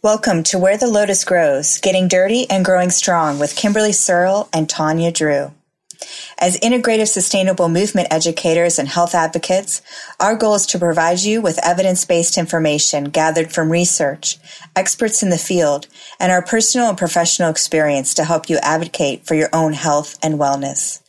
[0.00, 4.68] Welcome to Where the Lotus Grows, Getting Dirty and Growing Strong with Kimberly Searle and
[4.68, 5.52] Tanya Drew.
[6.38, 9.82] As integrative sustainable movement educators and health advocates,
[10.20, 14.38] our goal is to provide you with evidence-based information gathered from research,
[14.76, 15.88] experts in the field,
[16.20, 20.38] and our personal and professional experience to help you advocate for your own health and
[20.38, 21.02] wellness.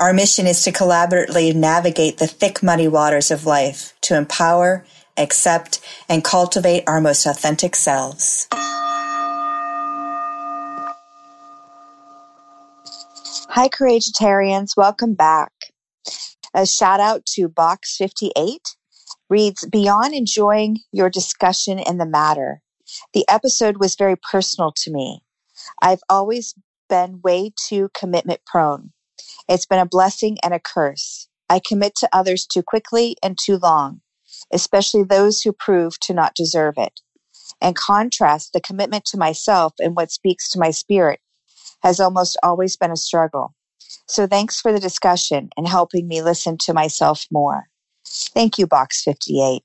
[0.00, 4.84] Our mission is to collaboratively navigate the thick, muddy waters of life to empower,
[5.16, 8.48] accept, and cultivate our most authentic selves.
[13.54, 14.76] Hi, Courageitarians.
[14.76, 15.52] Welcome back.
[16.54, 18.76] A shout out to Box 58
[19.28, 22.60] reads Beyond enjoying your discussion in the matter,
[23.14, 25.22] the episode was very personal to me.
[25.80, 26.54] I've always
[26.88, 28.92] been way too commitment prone.
[29.48, 31.28] It's been a blessing and a curse.
[31.48, 34.01] I commit to others too quickly and too long
[34.52, 37.00] especially those who prove to not deserve it.
[37.60, 41.20] In contrast, the commitment to myself and what speaks to my spirit
[41.82, 43.54] has almost always been a struggle.
[44.06, 47.68] So thanks for the discussion and helping me listen to myself more.
[48.06, 49.62] Thank you, Box 58.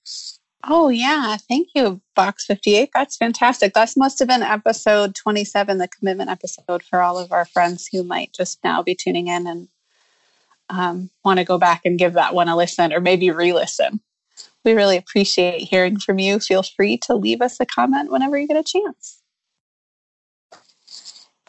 [0.70, 1.38] Oh, yeah.
[1.38, 2.90] Thank you, Box 58.
[2.94, 3.74] That's fantastic.
[3.74, 8.04] That must have been episode 27, the commitment episode for all of our friends who
[8.04, 9.68] might just now be tuning in and
[10.70, 14.02] um, want to go back and give that one a listen or maybe re listen.
[14.66, 16.40] We really appreciate hearing from you.
[16.40, 19.22] Feel free to leave us a comment whenever you get a chance.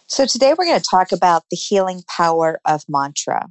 [0.07, 3.47] So, today we're going to talk about the healing power of mantra.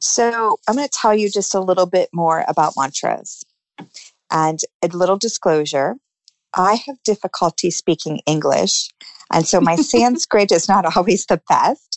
[0.00, 3.44] So, I'm going to tell you just a little bit more about mantras.
[4.30, 5.96] And a little disclosure
[6.54, 8.88] I have difficulty speaking English.
[9.32, 11.89] And so, my Sanskrit is not always the best.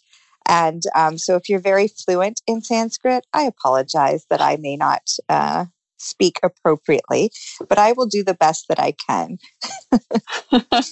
[0.48, 5.02] And um, so, if you're very fluent in Sanskrit, I apologize that I may not
[5.30, 5.66] uh,
[5.98, 7.32] speak appropriately,
[7.70, 9.38] but I will do the best that I can.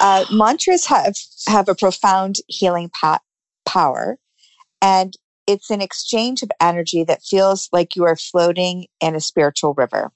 [0.00, 1.14] uh, mantras have
[1.46, 3.20] have a profound healing pa-
[3.66, 4.18] power,
[4.80, 5.14] and
[5.46, 10.12] it's an exchange of energy that feels like you are floating in a spiritual river.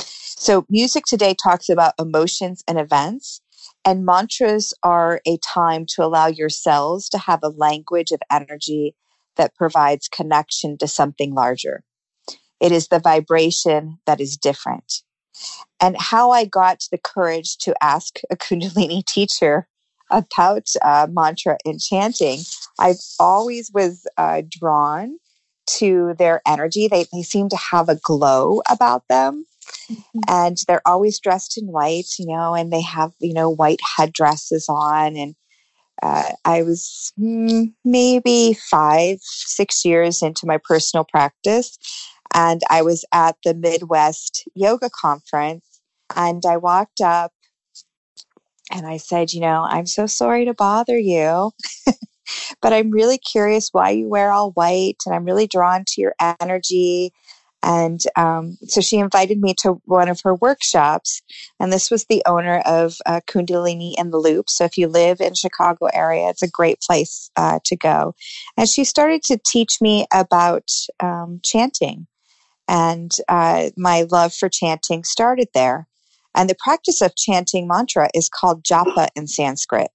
[0.00, 3.40] So, music today talks about emotions and events,
[3.84, 8.94] and mantras are a time to allow your cells to have a language of energy
[9.36, 11.82] that provides connection to something larger.
[12.60, 15.02] It is the vibration that is different.
[15.80, 19.66] And how I got the courage to ask a Kundalini teacher
[20.10, 22.40] about uh, mantra and chanting,
[22.78, 25.18] I've always was uh, drawn
[25.78, 26.88] to their energy.
[26.88, 29.46] They, they seem to have a glow about them.
[29.90, 30.20] Mm-hmm.
[30.28, 34.66] And they're always dressed in white, you know, and they have, you know, white headdresses
[34.68, 35.16] on.
[35.16, 35.34] And
[36.02, 41.78] uh, I was mm, maybe five, six years into my personal practice.
[42.32, 45.80] And I was at the Midwest Yoga Conference
[46.14, 47.32] and I walked up
[48.70, 51.50] and I said, You know, I'm so sorry to bother you,
[52.62, 56.14] but I'm really curious why you wear all white and I'm really drawn to your
[56.40, 57.12] energy.
[57.62, 61.20] And um, so she invited me to one of her workshops,
[61.58, 64.48] and this was the owner of uh, Kundalini in the Loop.
[64.48, 68.14] So if you live in Chicago area, it's a great place uh, to go.
[68.56, 72.06] And she started to teach me about um, chanting
[72.70, 75.88] and uh, my love for chanting started there.
[76.34, 79.88] And the practice of chanting mantra is called japa in Sanskrit.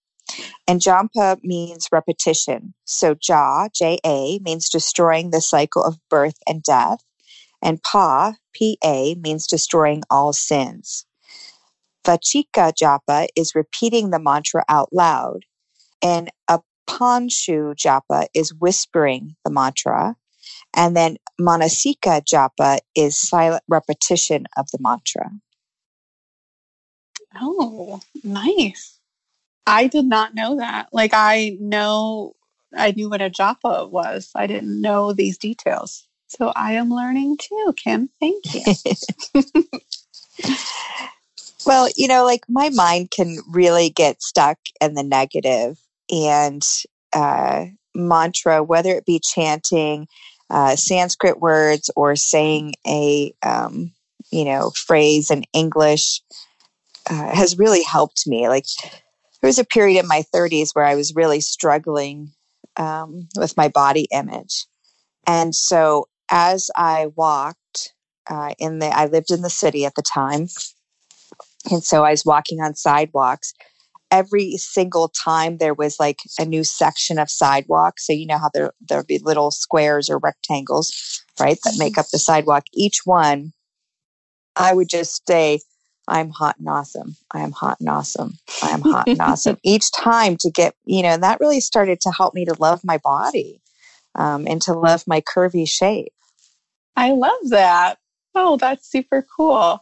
[0.68, 2.74] And japa means repetition.
[2.84, 7.00] So ja, J A, means destroying the cycle of birth and death.
[7.66, 11.06] And pa, P A, means destroying all sins.
[12.06, 15.46] Vachika japa is repeating the mantra out loud.
[16.04, 20.16] And apanshu japa is whispering the mantra.
[20.76, 25.32] And then Manasika japa is silent repetition of the mantra.
[27.42, 29.00] Oh, nice.
[29.66, 30.90] I did not know that.
[30.94, 32.36] Like, I know,
[32.78, 34.30] I knew what a japa was.
[34.36, 36.05] I didn't know these details.
[36.28, 38.10] So I am learning too, Kim.
[38.20, 38.64] Thank you.
[41.66, 45.78] well, you know, like my mind can really get stuck in the negative
[46.10, 46.62] and
[47.14, 50.08] uh, mantra, whether it be chanting,
[50.50, 53.92] uh, Sanskrit words or saying a um,
[54.32, 56.22] you know phrase in English
[57.10, 58.48] uh, has really helped me.
[58.48, 58.66] Like
[59.42, 62.32] there was a period in my 30s where I was really struggling
[62.78, 64.66] um, with my body image,
[65.26, 67.94] and so as I walked
[68.30, 70.48] uh, in the, I lived in the city at the time,
[71.72, 73.54] and so I was walking on sidewalks
[74.12, 78.00] every single time there was like a new section of sidewalk.
[78.00, 82.08] So you know how there there'll be little squares or rectangles, right, that make up
[82.12, 82.64] the sidewalk.
[82.74, 83.52] Each one,
[84.56, 85.60] I would just say,
[86.08, 87.16] I'm hot and awesome.
[87.32, 88.38] I am hot and awesome.
[88.64, 89.58] I am hot and awesome.
[89.64, 92.82] Each time to get, you know, and that really started to help me to love
[92.84, 93.62] my body
[94.14, 96.14] um, and to love my curvy shape.
[96.96, 97.98] I love that.
[98.36, 99.82] Oh, that's super cool.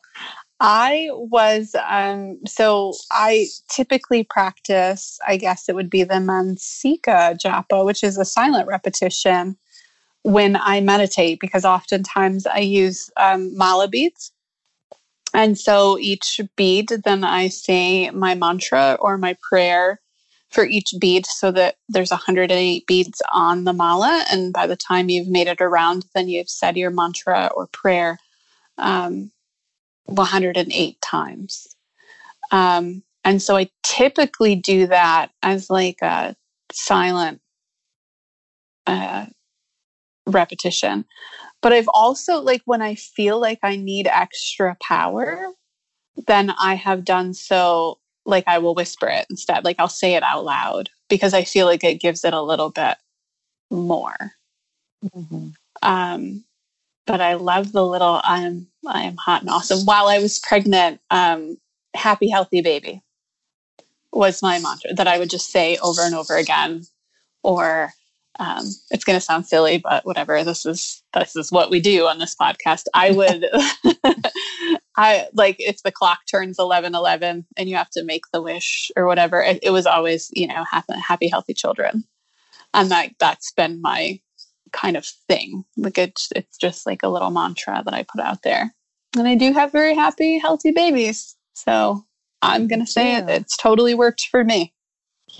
[0.59, 7.85] I was, um, so I typically practice, I guess it would be the Mansika Japa,
[7.85, 9.57] which is a silent repetition
[10.21, 14.31] when I meditate, because oftentimes I use um, mala beads.
[15.33, 19.99] And so each bead, then I say my mantra or my prayer
[20.53, 24.23] for each bead so that there's 108 beads on the mala.
[24.31, 28.19] And by the time you've made it around, then you've said your mantra or prayer
[28.77, 29.31] um,
[30.05, 31.67] 108 times.
[32.51, 36.35] Um, and so I typically do that as like a
[36.71, 37.41] silent
[38.85, 39.25] uh,
[40.27, 41.05] repetition.
[41.61, 45.47] But I've also, like, when I feel like I need extra power,
[46.27, 49.63] then I have done so, like, I will whisper it instead.
[49.63, 52.69] Like, I'll say it out loud because I feel like it gives it a little
[52.69, 52.97] bit
[53.69, 54.15] more.
[55.03, 55.49] Mm-hmm.
[55.81, 56.43] Um,
[57.05, 59.85] but I love the little I'm I am hot and awesome.
[59.85, 61.57] While I was pregnant, um,
[61.93, 63.01] happy healthy baby
[64.11, 66.83] was my mantra that I would just say over and over again.
[67.43, 67.91] Or
[68.39, 70.43] um, it's going to sound silly, but whatever.
[70.43, 72.85] This is this is what we do on this podcast.
[72.93, 73.45] I would,
[74.97, 78.91] I like if the clock turns eleven eleven and you have to make the wish
[78.95, 79.41] or whatever.
[79.41, 82.05] It, it was always you know happy, happy healthy children,
[82.73, 84.19] and that that's been my
[84.71, 85.63] kind of thing.
[85.77, 88.73] Like it's it's just like a little mantra that I put out there,
[89.15, 91.35] and I do have very happy healthy babies.
[91.53, 92.03] So
[92.41, 93.19] I'm gonna say yeah.
[93.19, 93.29] it.
[93.29, 94.73] It's totally worked for me.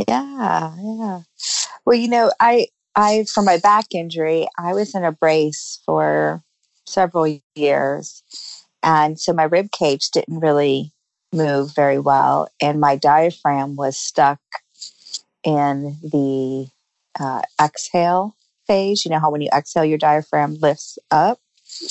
[0.08, 1.22] Yeah, yeah.
[1.86, 6.42] Well, you know, I I, for my back injury, I was in a brace for
[6.86, 8.24] several years.
[8.84, 10.92] And so my rib cage didn't really
[11.32, 12.50] move very well.
[12.62, 14.40] And my diaphragm was stuck
[15.44, 16.68] in the
[17.20, 18.36] uh, exhale
[18.68, 19.06] phase.
[19.06, 21.40] You know how when you exhale, your diaphragm lifts up?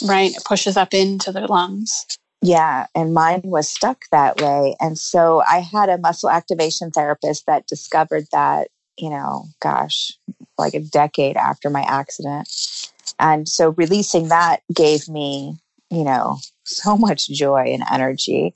[0.06, 0.34] Right.
[0.34, 2.06] It pushes up into the lungs.
[2.44, 4.74] Yeah, and mine was stuck that way.
[4.80, 10.12] And so I had a muscle activation therapist that discovered that, you know, gosh,
[10.58, 12.48] like a decade after my accident.
[13.18, 15.56] And so releasing that gave me,
[15.90, 18.54] you know, so much joy and energy.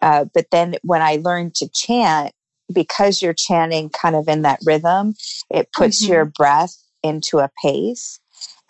[0.00, 2.32] Uh, but then when I learned to chant,
[2.72, 5.14] because you're chanting kind of in that rhythm,
[5.50, 6.12] it puts mm-hmm.
[6.12, 8.18] your breath into a pace.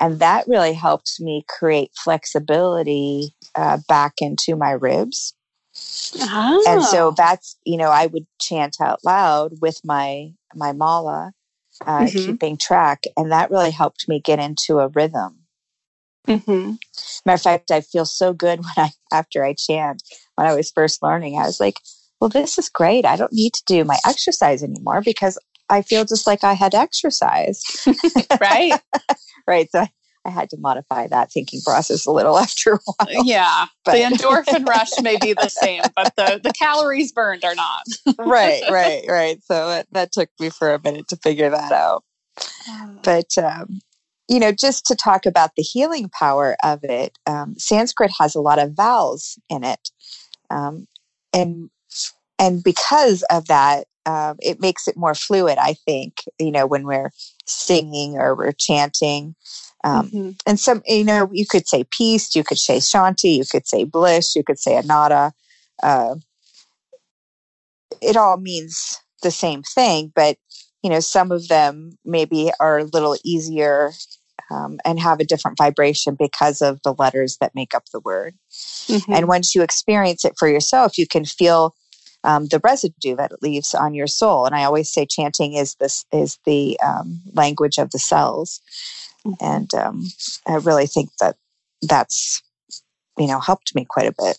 [0.01, 5.35] And that really helped me create flexibility uh, back into my ribs.
[6.21, 6.65] Oh.
[6.69, 7.15] And so ah.
[7.17, 11.33] that's, you know, I would chant out loud with my my mala
[11.87, 12.19] uh, mm-hmm.
[12.19, 13.05] keeping track.
[13.17, 15.39] And that really helped me get into a rhythm.
[16.29, 16.75] Mm-hmm.
[17.27, 20.03] Matter of fact, I feel so good when I, after I chant,
[20.37, 21.81] when I was first learning, I was like,
[22.21, 23.05] well, this is great.
[23.05, 25.39] I don't need to do my exercise anymore because
[25.69, 27.63] I feel just like I had exercise.
[28.41, 28.79] right.
[29.47, 29.69] right.
[29.73, 29.91] So I,
[30.25, 33.25] I had to modify that thinking process a little after a while.
[33.25, 33.67] Yeah.
[33.85, 33.93] But.
[33.93, 37.83] The endorphin rush may be the same, but the, the calories burned are not.
[38.19, 39.43] right, right, right.
[39.45, 42.05] So it, that took me for a minute to figure that out.
[42.69, 42.99] Oh.
[43.03, 43.81] But, um,
[44.29, 48.41] you know, just to talk about the healing power of it, um, Sanskrit has a
[48.41, 49.91] lot of vowels in it.
[50.51, 50.87] Um,
[51.33, 51.71] and
[52.39, 56.85] and because of that, um, it makes it more fluid, I think, you know, when
[56.85, 57.13] we're
[57.47, 59.35] singing or we're chanting.
[59.85, 60.31] Um, mm-hmm.
[60.47, 63.85] And some, you know, you could say peace, you could say shanti, you could say
[63.85, 65.33] bliss, you could say anada.
[65.83, 66.17] Uh,
[68.01, 70.37] it all means the same thing, but
[70.83, 73.93] you know, some of them maybe are a little easier
[74.51, 78.35] um, and have a different vibration because of the letters that make up the word.
[78.89, 79.13] Mm-hmm.
[79.13, 81.75] And once you experience it for yourself, you can feel
[82.25, 84.45] um, the residue that it leaves on your soul.
[84.47, 88.61] And I always say chanting is this is the um, language of the cells.
[89.41, 90.05] And um,
[90.47, 91.37] I really think that
[91.83, 92.43] that's,
[93.19, 94.39] you know, helped me quite a bit.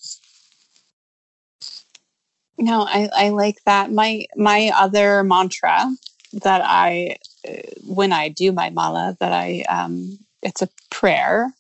[2.58, 3.92] No, I, I like that.
[3.92, 5.90] My my other mantra
[6.34, 7.54] that I uh,
[7.86, 11.54] when I do my mala that I um it's a prayer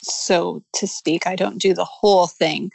[0.00, 2.70] so to speak I don't do the whole thing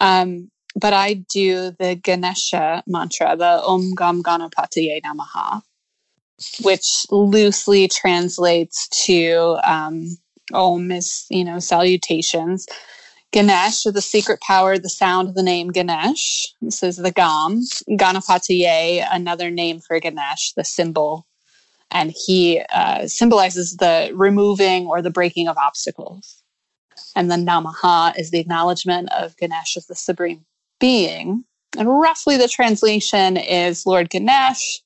[0.00, 5.62] um but I do the Ganesha mantra the Om Gam Ganapataye Namaha
[6.62, 10.16] which loosely translates to um,
[10.52, 12.66] Om is, you know, salutations.
[13.32, 16.54] Ganesh, the secret power, the sound of the name Ganesh.
[16.60, 17.60] This is the Gam.
[17.90, 21.26] Ganapatiye, another name for Ganesh, the symbol.
[21.90, 26.42] And he uh, symbolizes the removing or the breaking of obstacles.
[27.14, 30.44] And then Namaha is the acknowledgement of Ganesh as the supreme
[30.80, 31.44] being.
[31.76, 34.80] And roughly the translation is Lord Ganesh,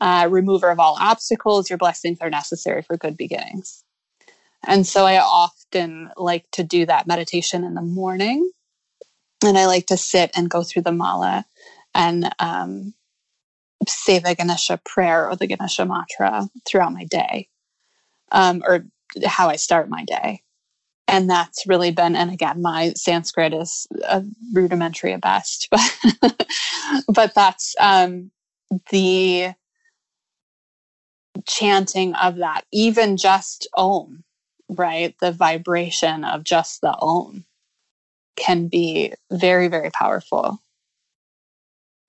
[0.00, 3.84] uh, remover of all obstacles, your blessings are necessary for good beginnings.
[4.66, 8.50] And so I often like to do that meditation in the morning.
[9.44, 11.46] And I like to sit and go through the mala
[11.94, 12.94] and um,
[13.86, 17.48] say the Ganesha prayer or the Ganesha mantra throughout my day,
[18.32, 18.84] um, or
[19.24, 20.42] how I start my day.
[21.06, 25.68] And that's really been, and again, my Sanskrit is a rudimentary at best,
[26.20, 26.46] but
[27.08, 28.30] but that's um,
[28.90, 29.54] the
[31.48, 34.22] chanting of that, even just Om,
[34.68, 35.14] right?
[35.20, 37.44] The vibration of just the Om
[38.36, 40.62] can be very, very powerful.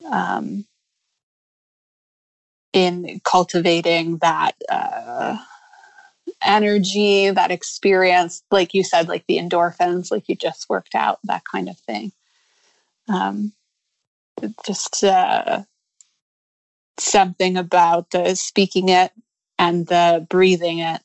[0.09, 0.65] Um,
[2.71, 5.37] in cultivating that uh,
[6.41, 11.43] energy, that experience, like you said, like the endorphins, like you just worked out, that
[11.51, 12.11] kind of thing.
[13.07, 13.53] Um,
[14.65, 15.63] just uh,
[16.99, 19.11] something about the speaking it
[19.59, 21.01] and the breathing it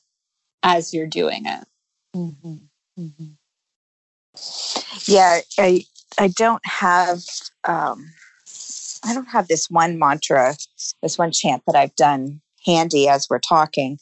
[0.63, 1.67] as you're doing it.
[2.15, 2.55] Mm-hmm.
[2.99, 3.31] Mm-hmm.
[5.05, 5.83] Yeah, I
[6.17, 7.19] I don't have
[7.65, 8.11] um,
[9.03, 10.55] I don't have this one mantra,
[11.03, 13.99] this one chant that I've done handy as we're talking,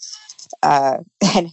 [0.62, 1.00] uh,
[1.36, 1.50] and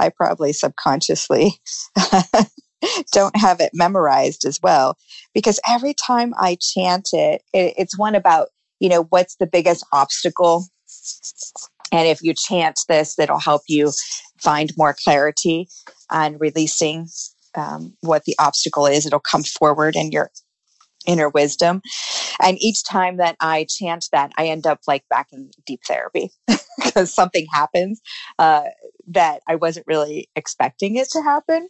[0.00, 1.60] I probably subconsciously
[3.12, 4.96] don't have it memorized as well
[5.34, 8.48] because every time I chant it, it, it's one about
[8.80, 10.66] you know what's the biggest obstacle
[11.92, 13.92] and if you chant this, it'll help you
[14.38, 15.68] find more clarity
[16.10, 17.08] on releasing
[17.54, 19.06] um, what the obstacle is.
[19.06, 20.30] It'll come forward in your
[21.06, 21.82] inner wisdom.
[22.40, 26.30] And each time that I chant that, I end up like back in deep therapy
[26.84, 28.00] because something happens
[28.38, 28.64] uh,
[29.08, 31.68] that I wasn't really expecting it to happen.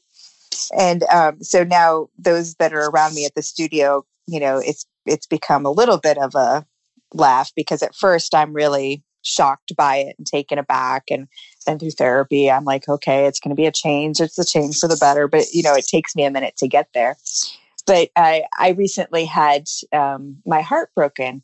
[0.76, 4.84] And um, so now those that are around me at the studio, you know, it's
[5.06, 6.66] it's become a little bit of a
[7.14, 11.28] laugh because at first I'm really shocked by it and taken aback and
[11.66, 14.20] then through therapy i'm like okay it's going to be a change.
[14.20, 16.68] It's a change for the better but you know it takes me a minute to
[16.68, 17.16] get there.
[17.86, 21.42] But i i recently had um, my heart broken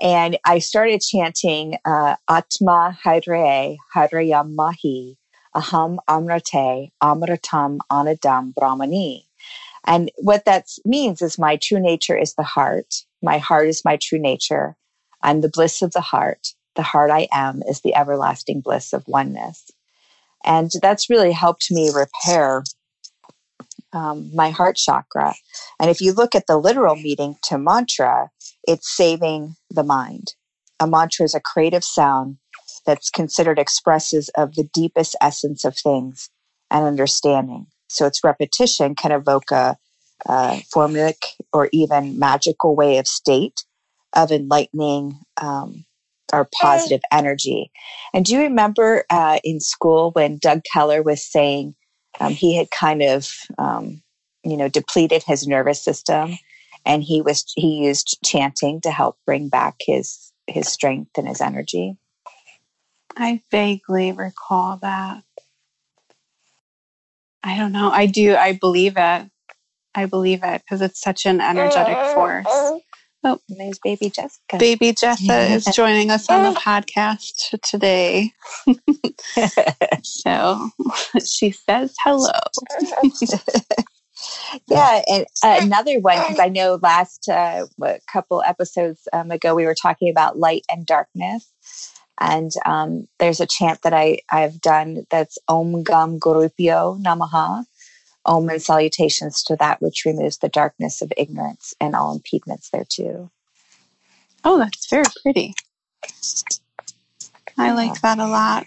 [0.00, 5.16] and i started chanting uh, atma hydre hydrayam mahi
[5.54, 9.24] aham amrate amratam anadam brahmani.
[9.86, 12.94] And what that means is my true nature is the heart.
[13.22, 14.76] My heart is my true nature.
[15.22, 19.04] I'm the bliss of the heart the heart I am is the everlasting bliss of
[19.06, 19.70] oneness.
[20.44, 22.62] And that's really helped me repair
[23.92, 25.34] um, my heart chakra.
[25.78, 28.30] And if you look at the literal meaning to mantra,
[28.66, 30.34] it's saving the mind.
[30.78, 32.38] A mantra is a creative sound
[32.86, 36.30] that's considered expresses of the deepest essence of things
[36.70, 37.66] and understanding.
[37.88, 39.76] So its repetition can evoke a,
[40.26, 40.62] a
[41.52, 43.64] or even magical way of state
[44.14, 45.84] of enlightening um,
[46.32, 47.70] our positive energy.
[48.12, 51.74] And do you remember uh, in school when Doug Keller was saying
[52.18, 54.02] um, he had kind of, um,
[54.44, 56.38] you know, depleted his nervous system,
[56.84, 61.40] and he was he used chanting to help bring back his his strength and his
[61.40, 61.96] energy.
[63.16, 65.22] I vaguely recall that.
[67.42, 67.90] I don't know.
[67.90, 68.34] I do.
[68.36, 69.30] I believe it.
[69.94, 72.46] I believe it because it's such an energetic force.
[73.22, 74.56] Oh, there's baby Jessica.
[74.58, 78.32] Baby Jessica is joining us on the podcast today.
[80.02, 80.70] so
[81.22, 82.30] she says hello.
[84.68, 87.66] yeah, and uh, another one because I know last uh,
[88.10, 91.52] couple episodes um, ago we were talking about light and darkness,
[92.18, 97.66] and um, there's a chant that I I've done that's Om Gam Gurubhyo Namaha,
[98.26, 103.30] Om and salutations to that which removes the darkness of ignorance and all impediments thereto.
[104.44, 105.54] Oh, that's very pretty.
[107.58, 108.66] I like that a lot.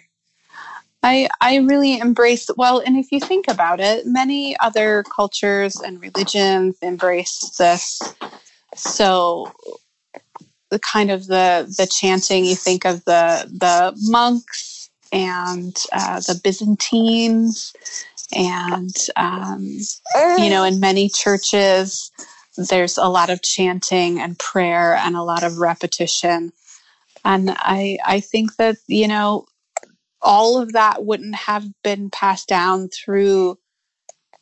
[1.02, 6.02] I I really embrace well, and if you think about it, many other cultures and
[6.02, 8.02] religions embrace this.
[8.76, 9.52] So
[10.70, 16.40] the kind of the the chanting, you think of the the monks and uh, the
[16.44, 17.74] Byzantines
[18.36, 19.64] and, um,
[20.38, 22.12] you know, in many churches,
[22.58, 26.52] there's a lot of chanting and prayer and a lot of repetition.
[27.26, 29.46] And I, I think that, you know,
[30.22, 33.58] all of that wouldn't have been passed down through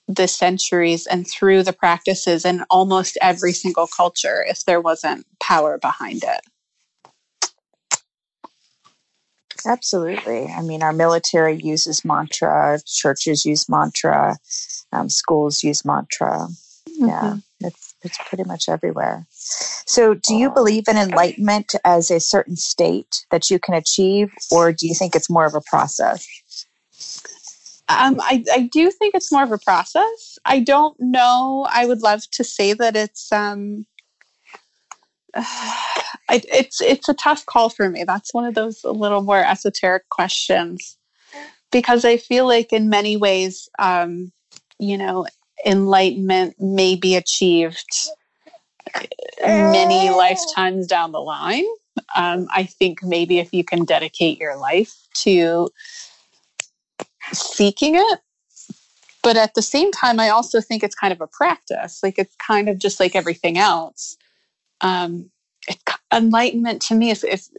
[0.08, 5.78] the centuries and through the practices in almost every single culture if there wasn't power
[5.78, 6.42] behind it.
[9.66, 10.48] Absolutely.
[10.48, 14.38] I mean, our military uses mantra, churches use mantra,
[14.92, 16.48] um, schools use mantra.
[16.90, 17.08] Mm-hmm.
[17.08, 19.26] Yeah, it's it's pretty much everywhere.
[19.30, 24.72] So, do you believe in enlightenment as a certain state that you can achieve, or
[24.74, 26.26] do you think it's more of a process?
[27.90, 30.40] Um, I, I do think it's more of a process.
[30.46, 31.68] I don't know.
[31.70, 33.86] I would love to say that it's um,
[35.34, 38.04] it, it's it's a tough call for me.
[38.04, 40.98] That's one of those a little more esoteric questions
[41.72, 44.32] because I feel like in many ways, um,
[44.80, 45.26] you know,
[45.66, 48.10] enlightenment may be achieved
[49.42, 51.66] many lifetimes down the line.
[52.16, 55.70] Um, I think maybe if you can dedicate your life to
[57.32, 58.20] seeking it.
[59.24, 62.00] But at the same time, I also think it's kind of a practice.
[62.02, 64.18] Like it's kind of just like everything else.
[64.82, 65.32] Um,
[66.14, 67.50] enlightenment to me is, is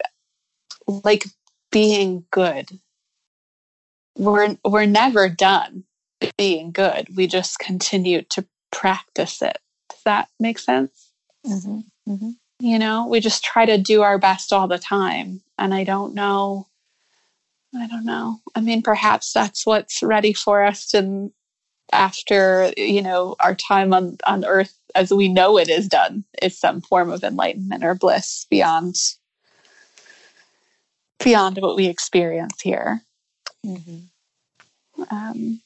[0.87, 1.25] like
[1.71, 2.71] being good.
[4.17, 5.85] We're we're never done
[6.37, 7.09] being good.
[7.17, 9.59] We just continue to practice it.
[9.89, 11.11] Does that make sense?
[11.47, 12.13] Mm-hmm.
[12.13, 12.31] Mm-hmm.
[12.61, 15.43] You know, we just try to do our best all the time.
[15.59, 16.69] And I don't know.
[17.75, 18.39] I don't know.
[18.55, 21.33] I mean, perhaps that's what's ready for us and
[21.91, 26.59] after, you know, our time on, on earth as we know it is done is
[26.59, 28.97] some form of enlightenment or bliss beyond
[31.23, 33.01] beyond what we experience here.
[33.65, 35.03] Mm-hmm.
[35.11, 35.61] Um,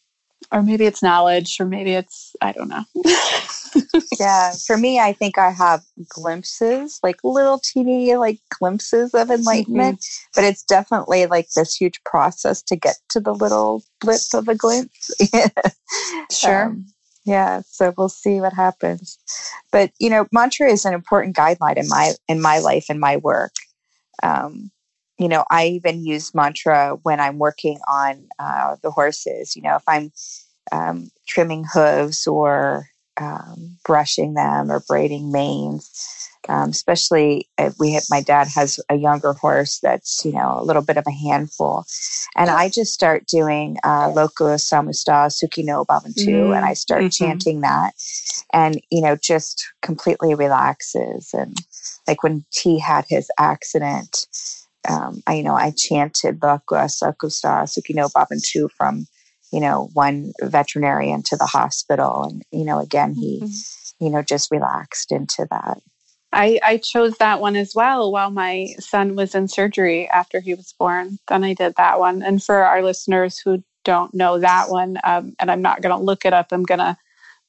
[0.53, 2.85] or maybe it's knowledge, or maybe it's I don't know.
[4.21, 10.01] yeah, for me, I think I have glimpses, like little teeny like glimpses of enlightenment,
[10.01, 10.31] mm-hmm.
[10.35, 14.55] but it's definitely like this huge process to get to the little blip of a
[14.55, 15.11] glimpse.
[16.31, 16.67] sure.
[16.67, 16.87] Um,
[17.25, 19.19] yeah, so we'll see what happens.
[19.73, 23.17] But you know, mantra is an important guideline in my in my life and my
[23.17, 23.53] work.
[24.23, 24.71] Um,
[25.19, 29.57] you know, I even use mantra when I'm working on uh, the horses.
[29.57, 30.13] You know, if I'm
[30.73, 32.87] um, trimming hooves or
[33.19, 35.91] um, brushing them or braiding manes,
[36.49, 40.63] um, especially if we have, my dad has a younger horse that's, you know, a
[40.63, 41.85] little bit of a handful.
[42.37, 46.53] And I just start doing uh, Loka Samasta Sukino Bhavantu mm-hmm.
[46.53, 47.25] and I start mm-hmm.
[47.25, 47.95] chanting that
[48.53, 51.31] and, you know, just completely relaxes.
[51.33, 51.57] And
[52.07, 54.27] like when T had his accident,
[54.89, 59.07] um, I, you know, I chanted Loka Samasta Sukino Bhavantu from,
[59.53, 62.25] you know, one veterinarian to the hospital.
[62.25, 64.05] And, you know, again, he, mm-hmm.
[64.05, 65.81] you know, just relaxed into that.
[66.33, 70.55] I, I chose that one as well while my son was in surgery after he
[70.55, 71.19] was born.
[71.29, 72.23] Then I did that one.
[72.23, 76.03] And for our listeners who don't know that one, um, and I'm not going to
[76.03, 76.97] look it up, I'm going to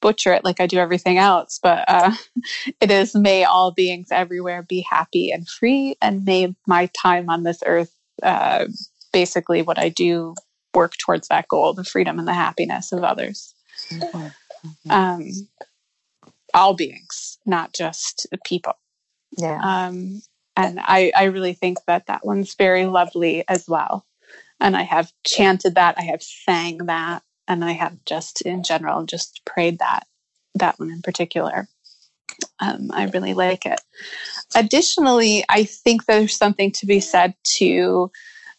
[0.02, 1.60] butcher it like I do everything else.
[1.62, 2.12] But uh,
[2.82, 7.44] it is May all beings everywhere be happy and free, and may my time on
[7.44, 8.66] this earth, uh,
[9.14, 10.36] basically what I do,
[10.74, 13.54] work towards that goal the freedom and the happiness of others.
[13.92, 14.92] Mm-hmm.
[14.92, 15.30] Um,
[16.54, 18.74] all beings, not just people.
[19.38, 19.60] Yeah.
[19.62, 20.22] Um,
[20.56, 24.06] and I, I really think that that one's very lovely as well.
[24.60, 29.06] And I have chanted that, I have sang that, and I have just in general
[29.06, 30.08] just prayed that
[30.56, 31.68] that one in particular.
[32.60, 33.80] Um, I really like it.
[34.56, 38.12] Additionally, I think there's something to be said to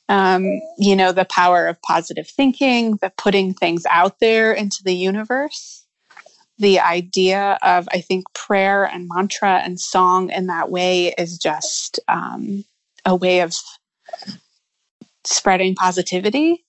[0.09, 4.95] um, you know the power of positive thinking, the putting things out there into the
[4.95, 5.85] universe
[6.59, 12.01] the idea of, I think, prayer and mantra and song in that way is just
[12.09, 12.65] um,
[13.05, 13.55] a way of
[15.25, 16.65] spreading positivity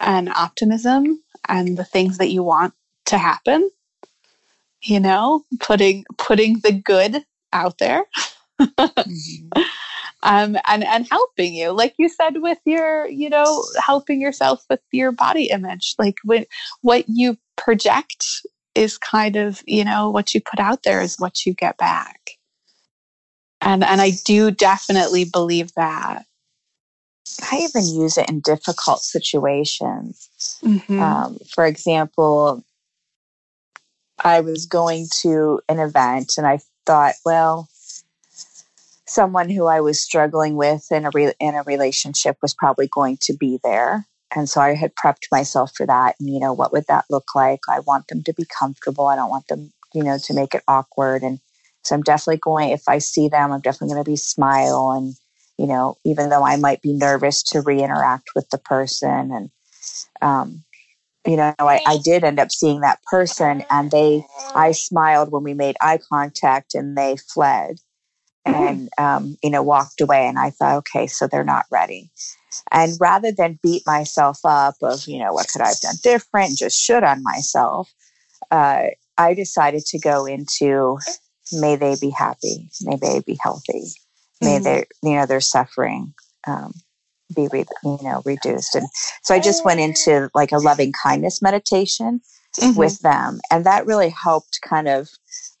[0.00, 2.74] and optimism and the things that you want
[3.06, 3.70] to happen
[4.82, 8.04] you know putting putting the good out there
[8.60, 9.48] mm-hmm.
[10.22, 14.80] um, and and helping you like you said with your you know helping yourself with
[14.92, 16.44] your body image like when
[16.82, 18.24] what you project
[18.78, 22.30] is kind of, you know, what you put out there is what you get back.
[23.60, 26.24] And and I do definitely believe that.
[27.52, 30.30] I even use it in difficult situations.
[30.64, 31.00] Mm-hmm.
[31.00, 32.64] Um, for example,
[34.22, 37.68] I was going to an event and I thought, well,
[39.06, 43.18] someone who I was struggling with in a re- in a relationship was probably going
[43.22, 44.06] to be there.
[44.34, 46.16] And so I had prepped myself for that.
[46.20, 47.60] And, you know, what would that look like?
[47.68, 49.06] I want them to be comfortable.
[49.06, 51.22] I don't want them, you know, to make it awkward.
[51.22, 51.40] And
[51.82, 54.90] so I'm definitely going, if I see them, I'm definitely going to be smile.
[54.90, 55.14] And,
[55.56, 59.32] you know, even though I might be nervous to re interact with the person.
[59.32, 59.50] And,
[60.22, 60.64] um,
[61.26, 65.42] you know, I, I did end up seeing that person and they, I smiled when
[65.42, 67.78] we made eye contact and they fled.
[68.48, 72.10] and um, you know walked away and i thought okay so they're not ready
[72.70, 76.56] and rather than beat myself up of you know what could i have done different
[76.56, 77.92] just should on myself
[78.50, 78.84] uh,
[79.16, 80.98] i decided to go into
[81.52, 83.84] may they be happy may they be healthy
[84.40, 84.64] may mm-hmm.
[84.64, 86.14] they you know their suffering
[86.46, 86.72] um,
[87.34, 88.88] be re- you know reduced and
[89.22, 92.20] so i just went into like a loving kindness meditation
[92.58, 92.78] mm-hmm.
[92.78, 95.08] with them and that really helped kind of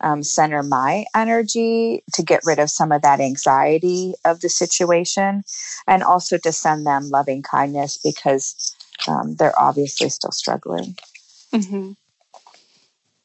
[0.00, 5.42] um, center my energy to get rid of some of that anxiety of the situation
[5.86, 8.76] and also to send them loving kindness because
[9.08, 10.96] um, they're obviously still struggling
[11.52, 11.92] mm-hmm.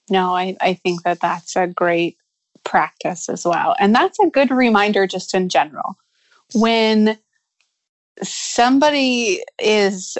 [0.09, 2.17] no I, I think that that's a great
[2.63, 5.97] practice as well and that's a good reminder just in general
[6.53, 7.17] when
[8.21, 10.17] somebody is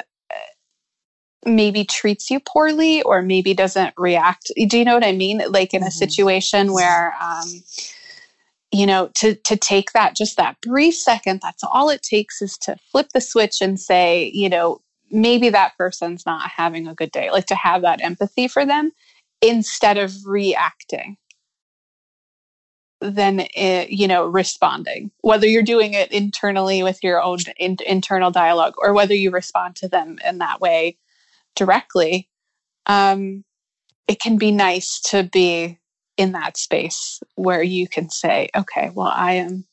[1.45, 4.51] maybe treats you poorly or maybe doesn't react.
[4.67, 5.41] Do you know what i mean?
[5.49, 5.91] Like in a mm-hmm.
[5.91, 7.63] situation where um,
[8.71, 12.57] you know to to take that just that brief second that's all it takes is
[12.59, 14.79] to flip the switch and say you know
[15.13, 17.29] maybe that person's not having a good day.
[17.31, 18.91] Like to have that empathy for them
[19.41, 21.17] instead of reacting
[23.03, 28.31] then it, you know responding whether you're doing it internally with your own in, internal
[28.31, 30.97] dialogue or whether you respond to them in that way
[31.55, 32.29] directly
[32.85, 33.43] um,
[34.07, 35.79] it can be nice to be
[36.17, 39.65] in that space where you can say okay well i am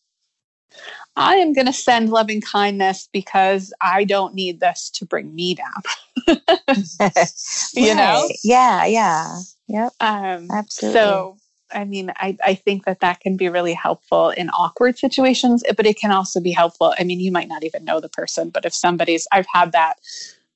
[1.16, 5.54] i am going to send loving kindness because i don't need this to bring me
[5.54, 5.82] down.
[7.74, 8.28] You know?
[8.42, 9.40] Yeah yeah.
[9.68, 9.92] Yep.
[10.00, 11.00] Um, absolutely.
[11.00, 11.38] so
[11.72, 15.86] I mean, I, I think that that can be really helpful in awkward situations, but
[15.86, 16.94] it can also be helpful.
[16.98, 19.94] I mean, you might not even know the person, but if somebody's, I've had that.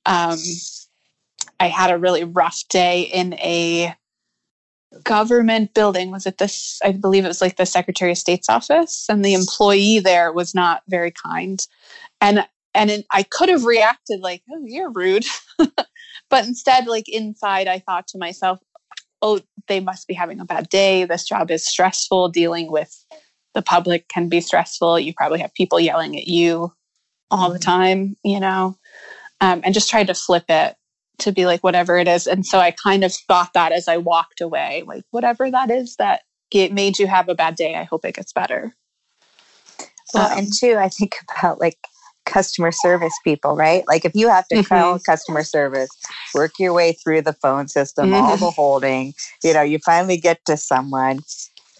[0.05, 0.39] Um,
[1.59, 3.95] I had a really rough day in a
[5.03, 6.11] government building.
[6.11, 6.79] Was it this?
[6.83, 10.53] I believe it was like the Secretary of State's office, and the employee there was
[10.53, 11.65] not very kind.
[12.21, 15.25] And and I could have reacted like, "Oh, you're rude,"
[16.29, 18.59] but instead, like inside, I thought to myself,
[19.21, 21.05] oh, they must be having a bad day.
[21.05, 22.29] This job is stressful.
[22.29, 22.93] Dealing with
[23.53, 24.99] the public can be stressful.
[24.99, 26.73] You probably have people yelling at you
[27.31, 27.69] all the mm-hmm.
[27.69, 28.77] time, you know,
[29.41, 30.75] um, and just tried to flip it
[31.19, 32.27] to be like whatever it is.
[32.27, 35.95] And so I kind of thought that as I walked away, like whatever that is
[35.95, 38.75] that get, made you have a bad day, I hope it gets better.
[40.13, 41.77] Well, um, and two, I think about like
[42.25, 43.83] customer service people, right?
[43.87, 44.67] Like if you have to mm-hmm.
[44.67, 45.89] call customer service,
[46.33, 48.15] work your way through the phone system, mm-hmm.
[48.15, 51.19] all the holding, you know, you finally get to someone,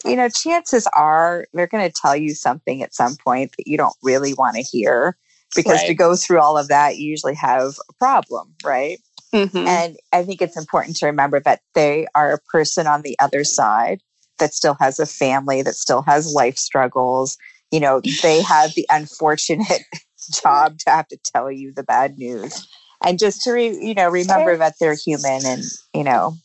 [0.06, 3.78] you know, chances are they're going to tell you something at some point that you
[3.78, 5.18] don't really want to hear
[5.56, 5.88] because right.
[5.88, 9.00] to go through all of that, you usually have a problem, right?
[9.34, 9.58] Mm-hmm.
[9.58, 13.44] And I think it's important to remember that they are a person on the other
[13.44, 14.02] side
[14.40, 17.38] that still has a family, that still has life struggles.
[17.72, 19.84] You know, they have the unfortunate
[20.44, 22.68] job to have to tell you the bad news
[23.04, 26.36] and just to re, you know remember that they're human and you know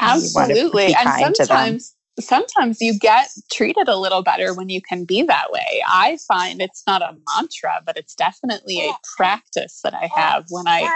[0.00, 0.88] absolutely.
[0.88, 5.52] you and sometimes sometimes you get treated a little better when you can be that
[5.52, 5.82] way.
[5.86, 10.66] I find it's not a mantra but it's definitely a practice that i have when
[10.66, 10.88] i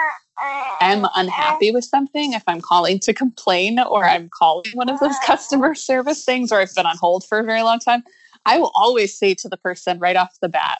[0.80, 5.14] am unhappy with something if i'm calling to complain or i'm calling one of those
[5.24, 8.02] customer service things or i've been on hold for a very long time
[8.46, 10.78] i will always say to the person right off the bat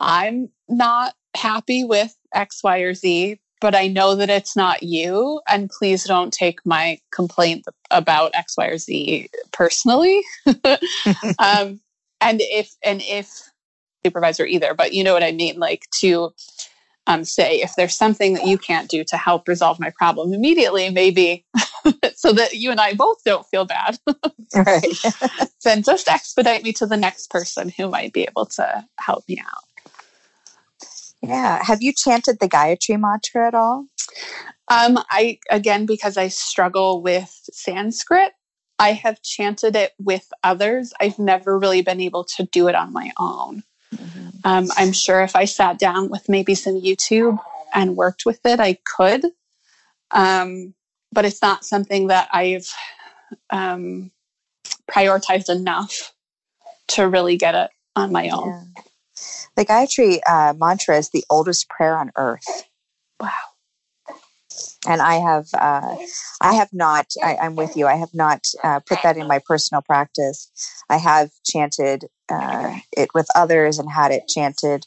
[0.00, 5.40] I'm not happy with X, Y, or Z, but I know that it's not you.
[5.48, 10.22] And please don't take my complaint about X, Y, or Z personally.
[11.38, 11.80] um,
[12.20, 13.30] and if, and if
[14.04, 15.58] supervisor either, but you know what I mean?
[15.58, 16.32] Like to
[17.06, 20.90] um, say, if there's something that you can't do to help resolve my problem immediately,
[20.90, 21.44] maybe
[22.14, 23.98] so that you and I both don't feel bad.
[24.54, 24.84] right.
[25.64, 29.38] then just expedite me to the next person who might be able to help me
[29.40, 29.64] out.
[31.28, 31.62] Yeah.
[31.64, 33.86] Have you chanted the Gayatri mantra at all?
[34.68, 38.32] Um, I again because I struggle with Sanskrit,
[38.78, 40.92] I have chanted it with others.
[41.00, 43.62] I've never really been able to do it on my own.
[43.94, 44.28] Mm-hmm.
[44.44, 47.38] Um, I'm sure if I sat down with maybe some YouTube
[47.74, 49.24] and worked with it, I could.
[50.10, 50.74] Um,
[51.12, 52.68] but it's not something that I've
[53.50, 54.10] um,
[54.90, 56.12] prioritized enough
[56.88, 58.48] to really get it on my own.
[58.48, 58.82] Yeah.
[59.56, 62.64] The Gayatri uh, mantra is the oldest prayer on earth.
[63.20, 63.30] Wow.
[64.86, 65.96] And I have, uh,
[66.40, 67.08] I have not.
[67.22, 67.86] I, am with you.
[67.86, 70.50] I have not uh, put that in my personal practice.
[70.88, 74.84] I have chanted uh, it with others and had it chanted,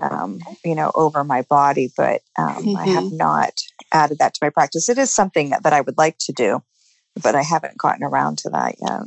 [0.00, 2.76] um, you know, over my body, but um, mm-hmm.
[2.76, 3.16] I have mm-hmm.
[3.16, 3.60] not
[3.92, 4.88] added that to my practice.
[4.88, 6.62] It is something that I would like to do,
[7.22, 9.02] but I haven't gotten around to that yet.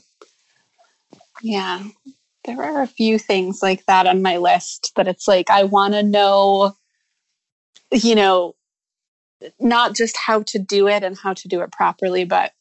[1.41, 1.83] Yeah,
[2.47, 5.93] there are a few things like that on my list that it's like I want
[5.93, 6.75] to know,
[7.91, 8.55] you know,
[9.59, 12.53] not just how to do it and how to do it properly, but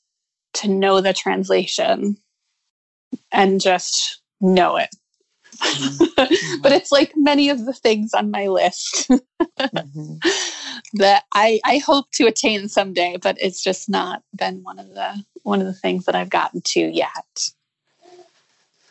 [0.55, 2.19] to know the translation
[3.33, 4.91] and just know it.
[5.63, 6.61] Mm-hmm.
[6.63, 9.09] but it's like many of the things on my list
[9.59, 10.15] mm-hmm.
[10.95, 15.25] that I, I hope to attain someday, but it's just not been one of the
[15.45, 17.49] one of the things that I've gotten to yet.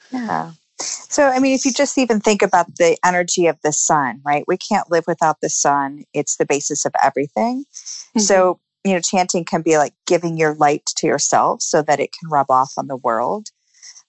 [0.10, 0.52] Yeah.
[0.80, 4.44] So, I mean, if you just even think about the energy of the sun, right?
[4.48, 6.04] We can't live without the sun.
[6.14, 7.64] It's the basis of everything.
[7.64, 8.20] Mm-hmm.
[8.20, 12.12] So, you know, chanting can be like giving your light to yourself so that it
[12.20, 13.48] can rub off on the world.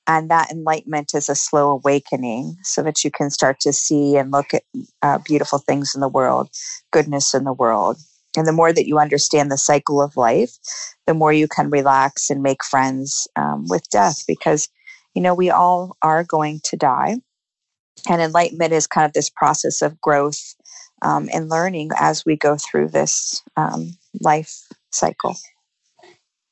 [0.09, 4.31] And that enlightenment is a slow awakening so that you can start to see and
[4.31, 4.63] look at
[5.03, 6.49] uh, beautiful things in the world,
[6.93, 7.97] goodness in the world.
[8.37, 10.59] And the more that you understand the cycle of life,
[11.07, 14.69] the more you can relax and make friends um, with death because
[15.17, 17.17] you know, we all are going to die.
[18.09, 20.55] And enlightenment is kind of this process of growth
[21.01, 24.55] um, and learning as we go through this um, life
[24.93, 25.35] cycle.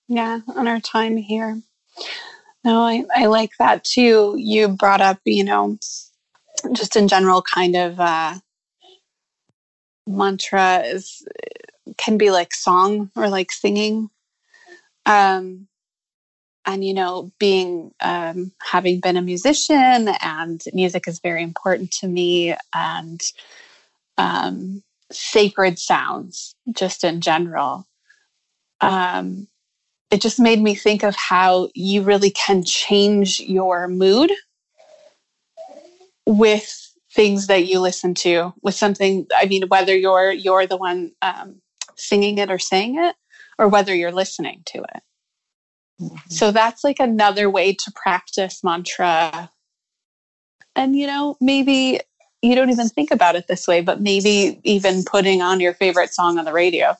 [0.08, 1.60] Yeah, on our time here.
[2.64, 4.34] No, I, I like that too.
[4.38, 5.78] You brought up, you know,
[6.72, 8.34] just in general, kind of uh,
[10.06, 11.22] mantra is
[11.98, 14.08] can be like song or like singing.
[15.04, 15.68] Um,
[16.66, 22.08] and you know being um, having been a musician and music is very important to
[22.08, 23.22] me and
[24.18, 27.86] um, sacred sounds just in general
[28.80, 29.46] um,
[30.10, 34.30] it just made me think of how you really can change your mood
[36.26, 36.80] with
[37.12, 41.60] things that you listen to with something i mean whether you're you're the one um,
[41.96, 43.14] singing it or saying it
[43.58, 45.02] or whether you're listening to it
[46.00, 46.16] Mm-hmm.
[46.28, 49.50] So that's like another way to practice mantra.
[50.76, 52.00] And, you know, maybe
[52.42, 56.12] you don't even think about it this way, but maybe even putting on your favorite
[56.12, 56.94] song on the radio,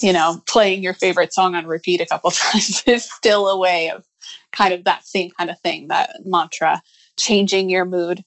[0.00, 3.90] you know, playing your favorite song on repeat a couple times is still a way
[3.90, 4.04] of
[4.52, 6.82] kind of that same kind of thing, that mantra,
[7.16, 8.24] changing your mood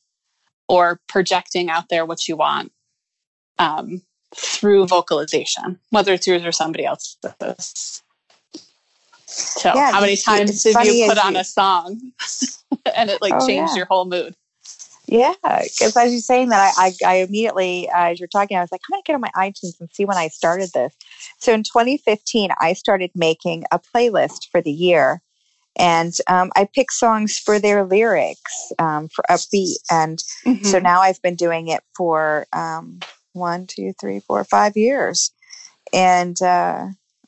[0.70, 2.72] or projecting out there what you want
[3.60, 4.02] um,
[4.36, 8.04] through vocalization, whether it's yours or somebody else's.
[9.28, 12.00] So yeah, how many times have you put on you, a song
[12.96, 13.78] and it like oh, changed yeah.
[13.78, 14.34] your whole mood?
[15.08, 18.62] Yeah, because as you're saying that, I, I, I immediately, uh, as you're talking, I
[18.62, 20.94] was like, I'm going to get on my iTunes and see when I started this.
[21.40, 25.22] So in 2015, I started making a playlist for the year.
[25.78, 29.76] And um, I pick songs for their lyrics um, for upbeat.
[29.90, 30.66] And mm-hmm.
[30.66, 33.00] so now I've been doing it for um,
[33.32, 35.32] one, two, three, four, five years.
[35.94, 36.88] And uh,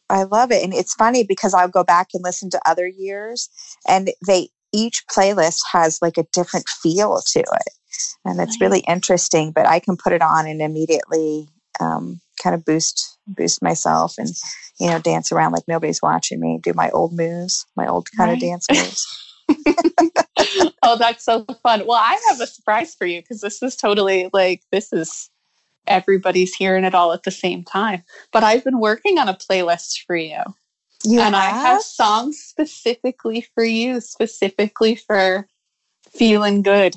[0.10, 0.64] I love it.
[0.64, 3.50] And it's funny because I'll go back and listen to other years
[3.88, 7.74] and they each playlist has like a different feel to it.
[8.24, 12.66] And it's really interesting, but I can put it on and immediately um, kind of
[12.66, 14.30] boost boost myself and
[14.80, 18.30] you know dance around like nobody's watching me do my old moves my old kind
[18.30, 18.36] right.
[18.36, 19.06] of dance moves
[20.84, 24.30] oh that's so fun well i have a surprise for you because this is totally
[24.34, 25.30] like this is
[25.88, 28.04] everybody's hearing it all at the same time.
[28.32, 30.42] But I've been working on a playlist for you.
[31.04, 31.56] you and have?
[31.56, 35.48] I have songs specifically for you, specifically for
[36.12, 36.96] feeling good.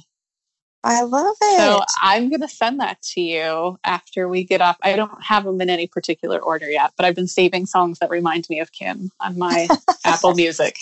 [0.84, 1.56] I love it.
[1.56, 4.76] So I'm going to send that to you after we get off.
[4.82, 8.10] I don't have them in any particular order yet, but I've been saving songs that
[8.10, 9.68] remind me of Kim on my
[10.04, 10.76] Apple Music.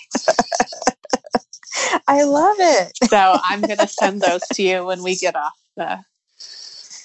[2.08, 2.92] I love it.
[3.08, 6.00] so I'm going to send those to you when we get off the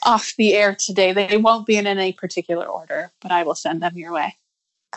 [0.06, 1.12] off the air today.
[1.12, 4.36] They won't be in any particular order, but I will send them your way.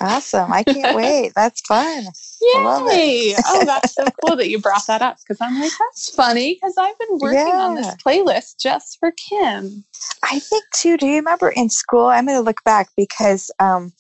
[0.01, 0.53] Awesome.
[0.53, 1.33] I can't wait.
[1.35, 2.05] That's fun.
[2.41, 3.35] Yay.
[3.47, 6.75] oh, that's so cool that you brought that up because I'm like, that's funny because
[6.79, 7.61] I've been working yeah.
[7.61, 9.85] on this playlist just for Kim.
[10.23, 10.97] I think too.
[10.97, 12.07] Do you remember in school?
[12.07, 13.93] I'm going to look back because um,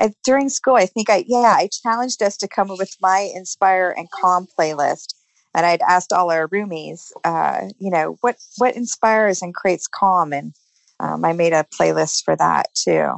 [0.00, 3.30] I, during school, I think I, yeah, I challenged us to come up with my
[3.34, 5.14] Inspire and Calm playlist
[5.56, 10.32] and I'd asked all our roomies, uh, you know, what what inspires and creates calm,
[10.32, 10.52] and
[11.00, 13.10] um, I made a playlist for that too.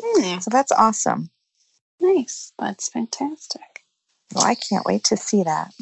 [0.00, 0.38] Hmm.
[0.38, 1.30] So that's awesome.
[1.98, 3.84] Nice, that's fantastic.
[4.34, 5.72] Well, I can't wait to see that.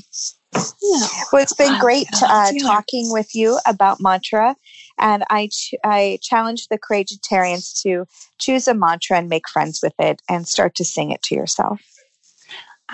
[0.55, 1.09] Yeah.
[1.33, 4.55] Well, it's been great uh, talking with you about mantra,
[4.98, 8.07] and I ch- I challenge the courageitarians to
[8.38, 11.81] choose a mantra and make friends with it, and start to sing it to yourself.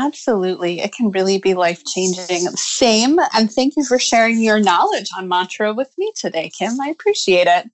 [0.00, 0.80] Absolutely.
[0.80, 2.48] It can really be life changing.
[2.56, 3.18] Same.
[3.34, 6.80] And thank you for sharing your knowledge on mantra with me today, Kim.
[6.80, 7.70] I appreciate it.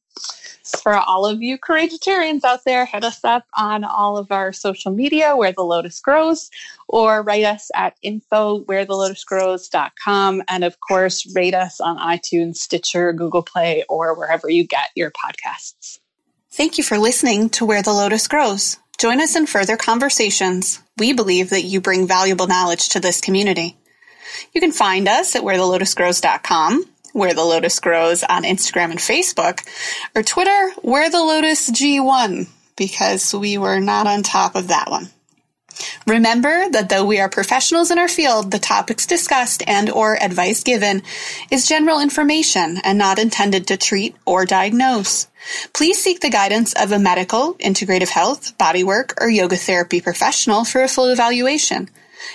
[0.82, 4.90] For all of you courageitarians out there, hit us up on all of our social
[4.90, 6.50] media where the lotus grows,
[6.88, 10.42] or write us at info where the lotus grows.com.
[10.48, 15.12] And of course, rate us on iTunes, Stitcher, Google Play, or wherever you get your
[15.12, 16.00] podcasts.
[16.50, 18.78] Thank you for listening to Where the Lotus Grows.
[18.98, 20.80] Join us in further conversations.
[20.96, 23.76] We believe that you bring valuable knowledge to this community.
[24.54, 29.60] You can find us at wherethelotusgrows.com, Where the Lotus Grows on Instagram and Facebook,
[30.14, 35.10] or Twitter, Where the Lotus G1, because we were not on top of that one.
[36.06, 40.62] Remember that though we are professionals in our field, the topics discussed and or advice
[40.62, 41.02] given
[41.50, 45.26] is general information and not intended to treat or diagnose.
[45.72, 50.82] Please seek the guidance of a medical, integrative health, bodywork, or yoga therapy professional for
[50.82, 51.88] a full evaluation.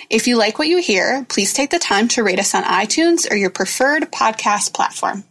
[0.08, 3.30] If you like what you hear, please take the time to rate us on iTunes
[3.30, 5.24] or your preferred podcast platform.